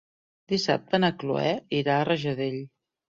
Dissabte 0.53 0.99
na 1.03 1.11
Cloè 1.23 1.51
irà 1.81 1.99
a 1.99 2.07
Rajadell. 2.09 2.57